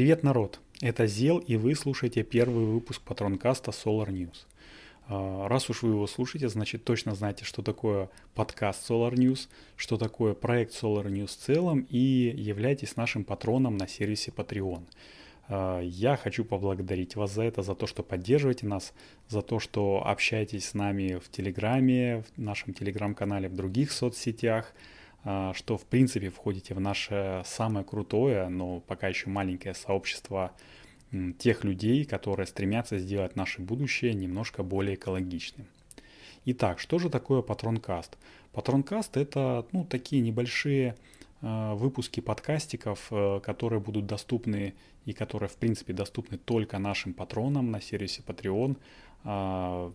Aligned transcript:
Привет, 0.00 0.22
народ! 0.22 0.60
Это 0.80 1.06
Зел, 1.06 1.36
и 1.36 1.56
вы 1.56 1.74
слушаете 1.74 2.22
первый 2.22 2.64
выпуск 2.64 3.02
Патронкаста 3.02 3.70
Solar 3.70 4.08
News. 4.08 4.46
А, 5.08 5.46
раз 5.46 5.68
уж 5.68 5.82
вы 5.82 5.90
его 5.90 6.06
слушаете, 6.06 6.48
значит 6.48 6.84
точно 6.84 7.14
знаете, 7.14 7.44
что 7.44 7.60
такое 7.60 8.08
подкаст 8.34 8.90
Solar 8.90 9.12
News, 9.12 9.48
что 9.76 9.98
такое 9.98 10.32
проект 10.32 10.72
Solar 10.72 11.04
News 11.04 11.26
в 11.26 11.36
целом, 11.36 11.86
и 11.90 12.32
являйтесь 12.34 12.96
нашим 12.96 13.24
патроном 13.24 13.76
на 13.76 13.86
сервисе 13.86 14.32
Patreon. 14.34 14.84
А, 15.48 15.80
я 15.82 16.16
хочу 16.16 16.46
поблагодарить 16.46 17.14
вас 17.14 17.34
за 17.34 17.42
это, 17.42 17.60
за 17.60 17.74
то, 17.74 17.86
что 17.86 18.02
поддерживаете 18.02 18.66
нас, 18.66 18.94
за 19.28 19.42
то, 19.42 19.60
что 19.60 20.02
общаетесь 20.06 20.66
с 20.70 20.72
нами 20.72 21.20
в 21.22 21.30
Телеграме, 21.30 22.24
в 22.34 22.40
нашем 22.40 22.72
Телеграм-канале, 22.72 23.50
в 23.50 23.54
других 23.54 23.92
соцсетях– 23.92 24.72
что 25.22 25.76
в 25.76 25.84
принципе 25.84 26.30
входите 26.30 26.74
в 26.74 26.80
наше 26.80 27.42
самое 27.44 27.84
крутое, 27.84 28.48
но 28.48 28.80
пока 28.80 29.08
еще 29.08 29.28
маленькое 29.28 29.74
сообщество 29.74 30.52
тех 31.38 31.64
людей, 31.64 32.04
которые 32.04 32.46
стремятся 32.46 32.98
сделать 32.98 33.36
наше 33.36 33.60
будущее 33.60 34.14
немножко 34.14 34.62
более 34.62 34.94
экологичным. 34.94 35.66
Итак, 36.46 36.78
что 36.78 36.98
же 36.98 37.10
такое 37.10 37.42
Патронкаст? 37.42 38.16
Патронкаст 38.52 39.16
это 39.16 39.66
ну, 39.72 39.84
такие 39.84 40.22
небольшие 40.22 40.96
э, 41.42 41.74
выпуски 41.74 42.20
подкастиков, 42.20 43.08
э, 43.10 43.40
которые 43.42 43.80
будут 43.80 44.06
доступны 44.06 44.74
и 45.04 45.12
которые 45.12 45.48
в 45.48 45.56
принципе 45.56 45.92
доступны 45.92 46.38
только 46.38 46.78
нашим 46.78 47.12
патронам 47.12 47.70
на 47.70 47.80
сервисе 47.80 48.22
Patreon. 48.26 48.76
Э, 49.24 49.92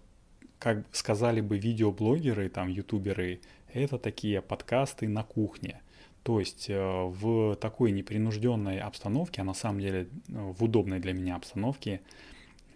как 0.59 0.85
сказали 0.91 1.41
бы 1.41 1.57
видеоблогеры, 1.57 2.49
там, 2.49 2.69
ютуберы, 2.69 3.39
это 3.81 3.97
такие 3.97 4.41
подкасты 4.41 5.07
на 5.07 5.23
кухне. 5.23 5.81
То 6.25 6.39
есть 6.39 6.71
э, 6.71 6.75
в 6.75 7.55
такой 7.57 7.91
непринужденной 7.91 8.79
обстановке, 8.79 9.41
а 9.41 9.43
на 9.43 9.53
самом 9.53 9.79
деле 9.79 10.07
э, 10.27 10.53
в 10.57 10.63
удобной 10.63 10.99
для 10.99 11.13
меня 11.13 11.35
обстановке, 11.35 12.01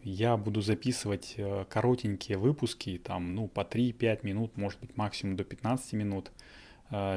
я 0.04 0.38
буду 0.38 0.62
записывать 0.62 1.34
э, 1.36 1.66
коротенькие 1.68 2.38
выпуски, 2.38 3.02
там, 3.04 3.34
ну, 3.34 3.48
по 3.48 3.62
3-5 3.62 4.20
минут, 4.22 4.56
может 4.56 4.80
быть, 4.80 4.96
максимум 4.98 5.36
до 5.36 5.44
15 5.44 5.94
минут, 5.94 6.32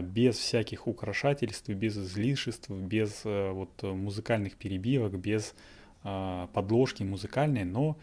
без 0.02 0.36
всяких 0.36 0.86
украшательств, 0.86 1.70
без 1.70 1.96
излишеств, 1.96 2.68
без 2.68 3.22
вот 3.24 3.82
музыкальных 3.82 4.56
перебивок, 4.56 5.18
без 5.18 5.54
подложки 6.02 7.02
музыкальной, 7.02 7.64
но 7.64 7.96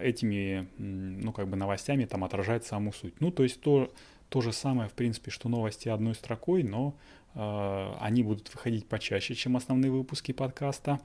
этими, 0.00 0.66
ну, 0.78 1.32
как 1.32 1.48
бы 1.48 1.56
новостями 1.58 2.06
там 2.06 2.24
отражает 2.24 2.64
саму 2.64 2.94
суть. 2.94 3.20
Ну, 3.20 3.30
то 3.30 3.42
есть 3.42 3.60
то, 3.60 3.92
то 4.28 4.40
же 4.40 4.52
самое, 4.52 4.88
в 4.88 4.92
принципе, 4.92 5.30
что 5.30 5.48
новости 5.48 5.88
одной 5.88 6.14
строкой, 6.14 6.62
но 6.62 6.96
э, 7.34 7.92
они 8.00 8.22
будут 8.22 8.52
выходить 8.52 8.86
почаще, 8.86 9.34
чем 9.34 9.56
основные 9.56 9.90
выпуски 9.90 10.32
подкаста. 10.32 11.00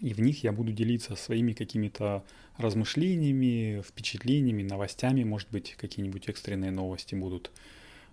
И 0.00 0.14
в 0.14 0.20
них 0.20 0.44
я 0.44 0.52
буду 0.52 0.72
делиться 0.72 1.16
своими 1.16 1.52
какими-то 1.52 2.24
размышлениями, 2.56 3.82
впечатлениями, 3.82 4.62
новостями, 4.62 5.24
может 5.24 5.50
быть, 5.50 5.74
какие-нибудь 5.74 6.28
экстренные 6.28 6.70
новости 6.70 7.14
будут. 7.14 7.50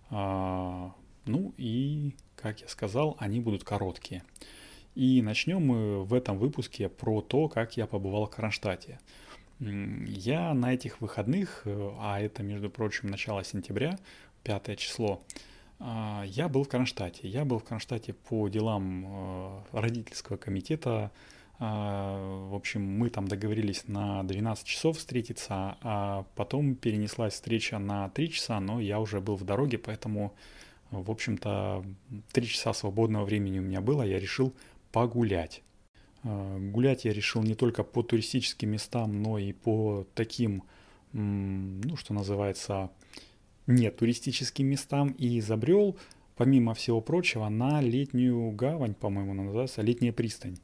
А, 0.10 0.94
ну 1.26 1.54
и, 1.58 2.16
как 2.36 2.62
я 2.62 2.68
сказал, 2.68 3.16
они 3.20 3.40
будут 3.40 3.64
короткие. 3.64 4.24
И 4.96 5.22
начнем 5.22 5.64
мы 5.64 6.04
в 6.04 6.14
этом 6.14 6.40
выпуске 6.40 6.90
про 6.90 7.22
то, 7.22 7.48
как 7.50 7.78
я 7.78 7.86
побывал 7.86 8.26
в 8.26 8.32
Кронштадте. 8.32 9.00
Я 9.60 10.54
на 10.54 10.74
этих 10.74 11.02
выходных, 11.02 11.64
э, 11.66 11.92
а 12.00 12.20
это, 12.20 12.44
между 12.44 12.70
прочим, 12.70 13.10
начало 13.10 13.44
сентября, 13.44 13.98
пятое 14.44 14.76
число, 14.76 15.24
а, 15.80 16.24
я 16.26 16.48
был 16.48 16.64
в 16.64 16.70
Кронштадте. 16.70 17.28
Я 17.28 17.46
был 17.46 17.60
в 17.60 17.64
Кронштадте 17.64 18.14
по 18.14 18.48
делам 18.50 19.06
э, 19.08 19.62
родительского 19.72 20.38
комитета. 20.38 21.12
А, 21.60 22.48
в 22.50 22.56
общем, 22.56 22.84
мы 22.84 23.10
там 23.10 23.28
договорились 23.28 23.88
на 23.88 24.24
12 24.24 24.66
часов 24.66 24.98
встретиться, 24.98 25.78
а 25.82 26.26
потом 26.36 26.76
перенеслась 26.76 27.34
встреча 27.34 27.80
на 27.80 28.10
3 28.10 28.32
часа, 28.32 28.60
но 28.60 28.80
я 28.80 29.00
уже 29.00 29.22
был 29.22 29.36
в 29.36 29.44
дороге, 29.44 29.80
поэтому, 29.80 30.36
в 30.92 31.10
общем-то, 31.10 31.84
3 32.32 32.48
часа 32.48 32.74
свободного 32.74 33.26
времени 33.26 33.60
у 33.60 33.64
меня 33.64 33.82
было, 33.82 34.04
я 34.04 34.20
решил 34.20 34.54
погулять. 34.92 35.64
А, 36.28 36.58
гулять 36.60 37.06
я 37.06 37.14
решил 37.14 37.42
не 37.42 37.56
только 37.56 37.84
по 37.84 38.04
туристическим 38.04 38.72
местам, 38.72 39.22
но 39.22 39.40
и 39.40 39.54
по 39.54 40.06
таким, 40.14 40.64
ну, 41.14 41.96
что 41.96 42.14
называется, 42.14 42.92
не 43.66 43.90
туристическим 43.90 44.68
местам. 44.68 45.10
И 45.18 45.40
изобрел, 45.40 45.98
помимо 46.36 46.74
всего 46.74 47.00
прочего, 47.00 47.48
на 47.48 47.82
летнюю 47.82 48.52
гавань, 48.52 48.94
по-моему, 48.94 49.32
она 49.32 49.44
называется, 49.44 49.82
летняя 49.82 50.12
пристань. 50.12 50.58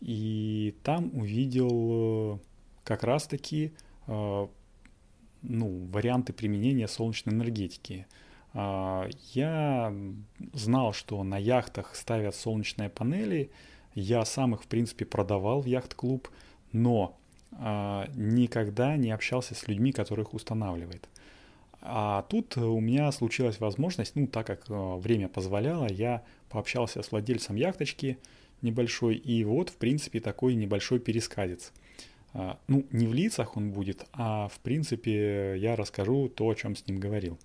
И 0.00 0.74
там 0.82 1.10
увидел 1.14 2.36
э, 2.36 2.38
как 2.82 3.04
раз-таки 3.04 3.72
э, 4.08 4.46
ну, 5.42 5.86
варианты 5.92 6.32
применения 6.32 6.88
солнечной 6.88 7.34
энергетики. 7.34 8.06
А, 8.54 9.08
я 9.34 9.94
знал, 10.54 10.92
что 10.94 11.22
на 11.22 11.36
яхтах 11.36 11.94
ставят 11.94 12.34
солнечные 12.34 12.88
панели– 12.88 13.50
я 13.94 14.24
сам 14.24 14.54
их, 14.54 14.62
в 14.62 14.66
принципе, 14.66 15.04
продавал 15.04 15.60
в 15.60 15.66
яхт-клуб, 15.66 16.28
но 16.72 17.18
э, 17.52 18.04
никогда 18.14 18.96
не 18.96 19.10
общался 19.10 19.54
с 19.54 19.68
людьми, 19.68 19.92
которых 19.92 20.34
устанавливает. 20.34 21.08
А 21.80 22.22
тут 22.28 22.56
у 22.56 22.78
меня 22.78 23.10
случилась 23.10 23.58
возможность, 23.58 24.14
ну, 24.14 24.26
так 24.28 24.46
как 24.46 24.70
э, 24.70 24.96
время 24.96 25.28
позволяло, 25.28 25.90
я 25.90 26.22
пообщался 26.48 27.02
с 27.02 27.10
владельцем 27.10 27.56
яхточки 27.56 28.18
небольшой, 28.62 29.16
и 29.16 29.42
вот, 29.44 29.70
в 29.70 29.76
принципе, 29.76 30.20
такой 30.20 30.54
небольшой 30.54 31.00
пересказец. 31.00 31.72
Э, 32.34 32.54
ну, 32.68 32.86
не 32.92 33.06
в 33.06 33.14
лицах 33.14 33.56
он 33.56 33.72
будет, 33.72 34.06
а, 34.12 34.48
в 34.48 34.60
принципе, 34.60 35.56
я 35.58 35.74
расскажу 35.74 36.28
то, 36.28 36.48
о 36.48 36.54
чем 36.54 36.76
с 36.76 36.86
ним 36.86 37.00
говорил. 37.00 37.38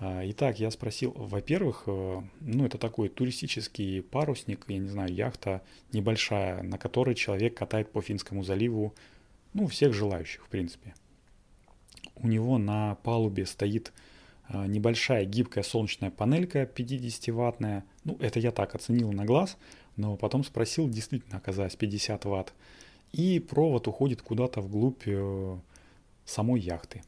А, 0.00 0.22
итак, 0.24 0.58
я 0.58 0.70
спросил, 0.70 1.12
во-первых, 1.16 1.84
э, 1.86 2.22
ну 2.40 2.66
это 2.66 2.78
такой 2.78 3.08
туристический 3.08 4.02
парусник, 4.02 4.64
я 4.68 4.78
не 4.78 4.88
знаю, 4.88 5.12
яхта 5.12 5.62
небольшая, 5.92 6.62
на 6.62 6.78
которой 6.78 7.14
человек 7.14 7.56
катает 7.56 7.90
по 7.92 8.02
Финскому 8.02 8.42
заливу, 8.42 8.94
ну 9.52 9.66
всех 9.68 9.92
желающих 9.92 10.44
в 10.44 10.48
принципе. 10.48 10.94
У 12.16 12.26
него 12.26 12.58
на 12.58 12.96
палубе 12.96 13.46
стоит 13.46 13.92
а, 14.48 14.66
небольшая 14.66 15.24
гибкая 15.24 15.62
солнечная 15.62 16.10
панелька 16.10 16.62
50-ваттная, 16.64 17.84
ну 18.04 18.16
это 18.20 18.40
я 18.40 18.50
так 18.50 18.74
оценил 18.74 19.12
на 19.12 19.24
глаз, 19.24 19.56
но 19.96 20.16
потом 20.16 20.44
спросил, 20.44 20.88
действительно 20.88 21.38
оказалось 21.38 21.76
50 21.76 22.24
ватт, 22.24 22.52
и 23.12 23.38
провод 23.38 23.86
уходит 23.86 24.22
куда-то 24.22 24.60
вглубь 24.60 25.02
э, 25.06 25.58
самой 26.24 26.60
яхты. 26.60 27.02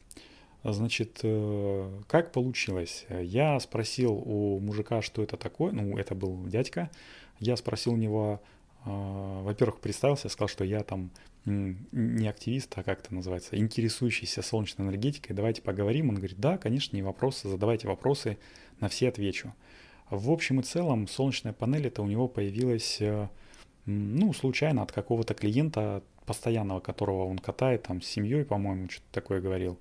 Значит, 0.73 1.21
э, 1.23 2.01
как 2.07 2.33
получилось? 2.33 3.05
Я 3.09 3.57
спросил 3.59 4.11
у 4.13 4.59
мужика, 4.59 5.01
что 5.01 5.23
это 5.23 5.37
такое. 5.37 5.71
Ну, 5.71 5.97
это 5.97 6.13
был 6.13 6.45
дядька. 6.45 6.91
Я 7.39 7.55
спросил 7.55 7.93
у 7.93 7.97
него, 7.97 8.41
э, 8.85 8.89
во-первых, 8.89 9.79
представился, 9.79 10.27
сказал, 10.27 10.49
что 10.49 10.65
я 10.65 10.83
там 10.83 11.11
не 11.45 12.27
активист, 12.27 12.73
а 12.77 12.83
как 12.83 12.99
это 12.99 13.15
называется, 13.15 13.57
интересующийся 13.57 14.41
солнечной 14.41 14.87
энергетикой. 14.87 15.33
Давайте 15.33 15.61
поговорим. 15.61 16.09
Он 16.09 16.15
говорит, 16.15 16.37
да, 16.37 16.57
конечно, 16.57 16.95
не 16.97 17.01
вопросы, 17.01 17.47
задавайте 17.47 17.87
вопросы, 17.87 18.37
на 18.81 18.89
все 18.89 19.07
отвечу. 19.07 19.53
В 20.09 20.29
общем 20.29 20.59
и 20.59 20.63
целом, 20.63 21.07
солнечная 21.07 21.53
панель 21.53 21.87
это 21.87 22.01
у 22.01 22.07
него 22.07 22.27
появилась, 22.27 22.97
э, 22.99 23.29
ну, 23.85 24.33
случайно 24.33 24.83
от 24.83 24.91
какого-то 24.91 25.33
клиента 25.33 26.03
постоянного, 26.25 26.81
которого 26.81 27.23
он 27.23 27.39
катает, 27.39 27.83
там, 27.83 28.01
с 28.01 28.07
семьей, 28.07 28.43
по-моему, 28.43 28.89
что-то 28.89 29.07
такое 29.13 29.39
говорил. 29.39 29.79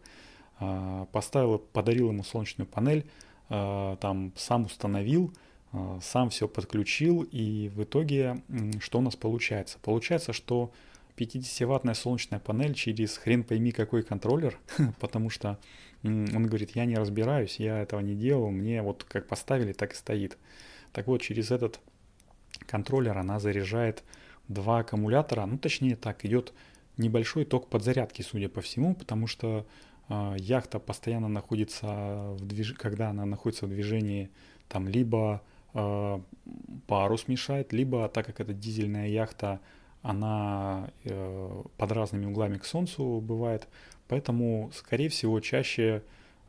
А, 0.59 1.07
поставил, 1.07 1.59
подарил 1.59 2.09
ему 2.09 2.25
солнечную 2.25 2.67
панель, 2.67 3.07
а, 3.49 3.97
там 3.97 4.33
сам 4.37 4.65
установил, 4.65 5.33
а, 5.73 5.99
сам 6.03 6.31
все 6.31 6.49
подключил, 6.49 7.23
и 7.31 7.69
в 7.69 7.83
итоге 7.83 8.43
что 8.81 8.99
у 8.99 9.03
нас 9.03 9.17
получается? 9.17 9.79
Получается, 9.83 10.33
что 10.33 10.73
50-ваттная 11.17 11.95
солнечная 11.95 12.41
панель 12.41 12.75
через 12.75 13.17
хрен 13.19 13.45
пойми 13.45 13.71
какой 13.71 14.03
контроллер, 14.03 14.59
потому 15.01 15.29
что 15.31 15.59
он 16.03 16.47
говорит, 16.47 16.71
я 16.75 16.85
не 16.85 16.97
разбираюсь, 16.97 17.59
я 17.59 17.81
этого 17.81 18.01
не 18.01 18.15
делал, 18.15 18.51
мне 18.51 18.81
вот 18.81 19.05
как 19.05 19.27
поставили, 19.27 19.73
так 19.73 19.93
и 19.93 19.97
стоит. 19.97 20.39
Так 20.93 21.07
вот, 21.07 21.21
через 21.21 21.51
этот 21.51 21.81
контроллер 22.67 23.19
она 23.19 23.41
заряжает 23.41 24.05
два 24.49 24.79
аккумулятора, 24.79 25.45
ну 25.45 25.59
точнее 25.59 25.97
так, 25.97 26.25
идет 26.25 26.53
небольшой 26.97 27.45
ток 27.45 27.69
подзарядки, 27.69 28.23
судя 28.23 28.49
по 28.49 28.63
всему, 28.63 28.95
потому 28.95 29.27
что 29.27 29.67
яхта 30.09 30.79
постоянно 30.79 31.29
находится 31.29 31.87
в 32.39 32.47
движ... 32.47 32.75
когда 32.75 33.11
она 33.11 33.25
находится 33.25 33.67
в 33.67 33.71
движении, 33.71 34.31
там 34.69 34.89
либо 34.89 35.43
э, 35.75 36.21
парус 36.87 37.29
мешает, 37.29 37.73
либо 37.73 38.09
так 38.09 38.27
как 38.27 38.41
это 38.41 38.53
дизельная 38.53 39.09
яхта, 39.09 39.61
она 40.03 40.91
э, 41.05 41.63
под 41.77 41.93
разными 41.93 42.27
углами 42.27 42.59
к 42.59 42.65
солнцу 42.65 43.21
бывает, 43.21 43.67
поэтому, 44.07 44.71
скорее 44.75 45.09
всего, 45.09 45.41
чаще 45.41 46.03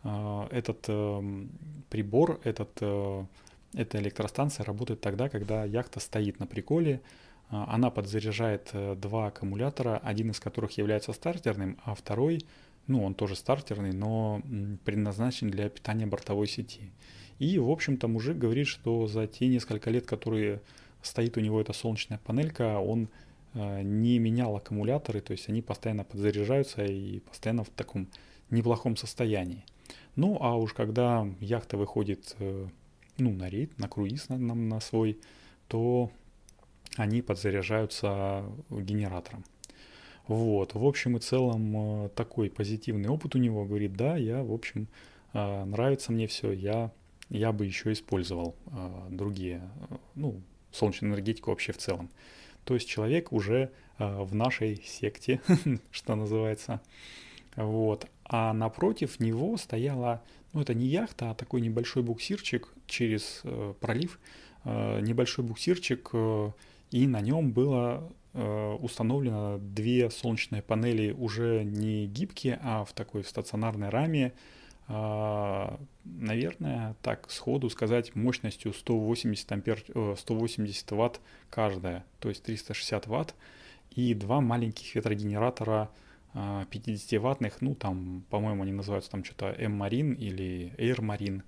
э, 0.04 0.48
этот 0.52 0.86
э, 0.88 1.46
прибор, 1.90 2.40
этот, 2.44 2.70
э, 2.82 3.26
эта 3.74 3.98
электростанция 3.98 4.64
работает 4.64 5.02
тогда, 5.02 5.30
когда 5.30 5.66
яхта 5.66 6.00
стоит 6.00 6.40
на 6.40 6.46
приколе, 6.46 7.02
Она 7.50 7.90
подзаряжает 7.90 8.72
два 9.00 9.28
аккумулятора, 9.28 10.02
один 10.04 10.32
из 10.32 10.40
которых 10.40 10.78
является 10.78 11.14
стартерным, 11.14 11.78
а 11.86 11.96
второй, 11.96 12.46
ну, 12.88 13.04
он 13.04 13.14
тоже 13.14 13.36
стартерный, 13.36 13.92
но 13.92 14.42
предназначен 14.86 15.50
для 15.50 15.70
питания 15.70 16.06
бортовой 16.06 16.48
сети. 16.48 16.92
И, 17.40 17.60
в 17.60 17.70
общем-то, 17.70 18.08
мужик 18.08 18.38
говорит, 18.38 18.68
что 18.68 19.08
за 19.08 19.28
те 19.28 19.48
несколько 19.48 19.90
лет, 19.90 20.06
которые 20.06 20.62
стоит 21.02 21.38
у 21.38 21.42
него 21.42 21.62
эта 21.62 21.74
солнечная 21.74 22.20
панелька, 22.24 22.80
он 22.80 23.10
э, 23.54 23.82
не 23.84 24.18
менял 24.20 24.56
аккумуляторы, 24.56 25.22
то 25.22 25.32
есть 25.32 25.50
они 25.50 25.62
постоянно 25.62 26.04
подзаряжаются 26.04 26.84
и 26.84 27.20
постоянно 27.20 27.64
в 27.64 27.70
таком 27.70 28.08
неплохом 28.50 28.96
состоянии. 28.96 29.64
Ну, 30.16 30.38
а 30.42 30.56
уж 30.56 30.74
когда 30.74 31.28
яхта 31.40 31.78
выходит 31.78 32.36
э, 32.40 32.68
ну, 33.18 33.32
на 33.34 33.50
рейд, 33.50 33.78
на 33.78 33.88
круиз 33.88 34.30
на, 34.30 34.38
на, 34.38 34.56
на 34.56 34.80
свой, 34.80 35.20
то 35.68 36.10
они 36.96 37.22
подзаряжаются 37.22 38.46
генератором. 38.70 39.44
Вот, 40.28 40.74
в 40.74 40.86
общем 40.86 41.18
и 41.18 41.20
целом 41.20 42.06
э, 42.06 42.10
такой 42.10 42.50
позитивный 42.50 43.10
опыт 43.10 43.36
у 43.36 43.38
него, 43.38 43.66
говорит, 43.66 43.94
да, 43.94 44.18
я, 44.18 44.44
в 44.44 44.52
общем, 44.52 44.88
нравится 45.34 46.12
мне 46.12 46.26
все, 46.26 46.52
я, 46.52 46.92
я 47.30 47.52
бы 47.52 47.66
еще 47.66 47.92
использовал 47.92 48.56
другие, 49.10 49.62
ну, 50.16 50.42
солнечную 50.72 51.14
энергетику 51.14 51.52
вообще 51.52 51.74
в 51.74 51.78
целом. 51.78 52.10
То 52.64 52.74
есть 52.74 52.88
человек 52.88 53.32
уже 53.32 53.72
э, 53.98 54.24
в 54.24 54.36
нашей 54.36 54.82
секте, 54.86 55.42
что 55.92 56.16
называется. 56.16 56.82
Вот. 57.56 58.08
А 58.26 58.54
напротив 58.54 59.20
него 59.20 59.58
стояла, 59.58 60.22
ну 60.54 60.62
это 60.62 60.74
не 60.74 60.86
яхта, 60.88 61.32
а 61.32 61.34
такой 61.34 61.62
небольшой 61.62 62.04
буксирчик 62.04 62.74
через 62.86 63.42
э, 63.44 63.74
пролив, 63.80 64.20
э, 64.66 65.00
небольшой 65.02 65.46
буксирчик, 65.46 66.10
э, 66.14 66.52
и 66.92 67.08
на 67.08 67.22
нем 67.22 67.52
было 67.52 68.12
э, 68.27 68.27
установлено 68.38 69.58
две 69.58 70.10
солнечные 70.10 70.62
панели 70.62 71.12
уже 71.12 71.64
не 71.64 72.06
гибкие, 72.06 72.60
а 72.62 72.86
в 72.86 72.94
такой 72.94 73.24
стационарной 73.24 73.90
раме, 73.90 74.34
а, 74.90 75.80
наверное, 76.06 76.96
так 77.02 77.30
сходу 77.30 77.70
сказать, 77.70 78.16
мощностью 78.16 78.74
180, 78.74 79.52
ампер, 79.52 79.84
180 80.18 80.92
ватт 80.92 81.20
каждая, 81.50 82.06
то 82.20 82.30
есть 82.30 82.44
360 82.44 83.08
ватт, 83.08 83.36
и 83.92 84.14
два 84.14 84.40
маленьких 84.40 84.96
ветрогенератора 84.96 85.90
50-ваттных, 86.34 87.54
а, 87.54 87.58
ну 87.62 87.76
там, 87.76 88.24
по-моему, 88.30 88.64
они 88.64 88.72
называются 88.72 89.12
там 89.12 89.24
что-то 89.24 89.48
M-Marine 89.58 90.16
или 90.16 90.74
Air 90.78 91.00
Marine, 91.00 91.42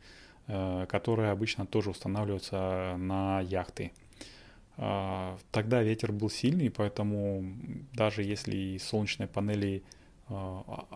а, 0.47 0.85
которые 0.87 1.31
обычно 1.31 1.65
тоже 1.65 1.91
устанавливаются 1.91 2.95
на 2.97 3.39
яхты. 3.41 3.91
Тогда 5.51 5.83
ветер 5.83 6.13
был 6.13 6.29
сильный, 6.29 6.69
поэтому 6.69 7.43
даже 7.93 8.23
если 8.23 8.77
солнечные 8.77 9.27
панели 9.27 9.83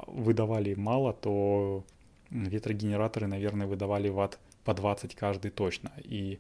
выдавали 0.08 0.74
мало, 0.74 1.12
то 1.12 1.84
ветрогенераторы, 2.30 3.28
наверное, 3.28 3.68
выдавали 3.68 4.08
ватт 4.08 4.40
по 4.64 4.74
20 4.74 5.16
каждый 5.16 5.52
точно. 5.52 5.92
И 5.98 6.40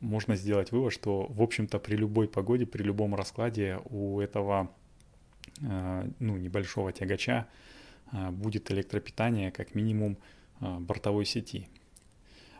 можно 0.00 0.36
сделать 0.36 0.70
вывод, 0.70 0.92
что, 0.92 1.26
в 1.30 1.42
общем-то, 1.42 1.80
при 1.80 1.96
любой 1.96 2.28
погоде, 2.28 2.64
при 2.64 2.84
любом 2.84 3.16
раскладе 3.16 3.80
у 3.90 4.20
этого 4.20 4.70
ну, 5.60 6.36
небольшого 6.36 6.92
тягача 6.92 7.48
будет 8.12 8.70
электропитание 8.70 9.50
как 9.50 9.74
минимум 9.74 10.16
бортовой 10.60 11.24
сети. 11.24 11.68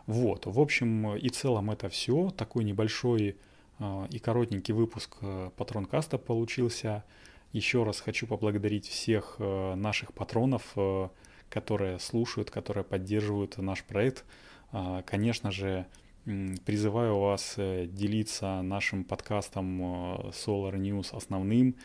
Вот, 0.09 0.47
в 0.47 0.59
общем 0.59 1.17
и 1.17 1.29
целом 1.29 1.71
это 1.71 1.91
все. 1.91 2.31
Такой 2.31 2.65
небольшой 2.65 3.37
э, 3.79 4.07
и 4.11 4.19
коротенький 4.19 4.73
выпуск 4.73 5.19
э, 5.21 5.51
Патронкаста 5.55 6.17
получился. 6.17 7.05
Еще 7.53 7.85
раз 7.85 8.01
хочу 8.01 8.27
поблагодарить 8.27 8.89
всех 8.89 9.37
э, 9.39 9.75
наших 9.75 10.15
патронов, 10.15 10.63
э, 10.77 11.11
которые 11.51 11.99
слушают, 11.99 12.51
которые 12.51 12.85
поддерживают 12.85 13.59
наш 13.59 13.85
проект. 13.85 14.25
А, 14.73 15.03
конечно 15.03 15.51
же, 15.51 15.85
призываю 16.25 17.19
вас 17.19 17.57
делиться 17.57 18.63
нашим 18.63 19.05
подкастом 19.05 19.83
Solar 20.31 20.77
News 20.77 21.15
основным 21.15 21.77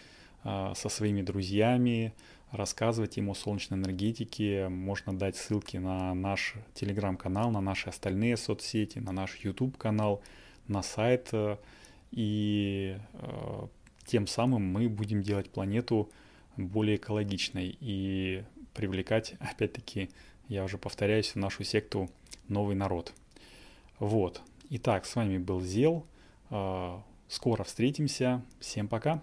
а, 0.46 0.74
со 0.76 0.90
своими 0.90 1.22
друзьями, 1.22 2.14
рассказывать 2.54 3.18
им 3.18 3.30
о 3.30 3.34
солнечной 3.34 3.80
энергетике. 3.80 4.70
Можно 4.70 5.18
дать 5.18 5.36
ссылки 5.36 5.78
на 5.78 6.14
наш 6.14 6.54
телеграм-канал, 6.74 7.52
на 7.52 7.62
наши 7.62 7.90
остальные 7.90 8.38
соцсети, 8.38 9.00
на 9.00 9.12
наш 9.12 9.36
YouTube-канал, 9.38 10.22
на 10.68 10.84
сайт. 10.84 11.32
И 12.12 12.98
э, 13.14 13.68
тем 14.06 14.28
самым 14.28 14.64
мы 14.64 14.88
будем 14.88 15.24
делать 15.24 15.50
планету 15.50 16.10
более 16.56 16.98
экологичной. 16.98 17.76
И 17.80 18.44
привлекать, 18.74 19.34
опять-таки, 19.40 20.10
я 20.48 20.64
уже 20.64 20.78
повторяюсь, 20.78 21.30
в 21.30 21.38
нашу 21.38 21.64
секту 21.64 22.10
новый 22.48 22.76
народ. 22.76 23.14
Вот. 24.00 24.42
Итак, 24.70 25.06
с 25.06 25.16
вами 25.16 25.38
был 25.38 25.62
Зел. 25.62 26.06
А, 26.50 27.04
скоро 27.28 27.64
встретимся. 27.64 28.44
Всем 28.60 28.88
пока. 28.88 29.22